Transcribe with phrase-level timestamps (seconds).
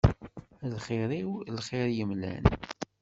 [0.63, 2.43] A lxir-iw lxir yemlan.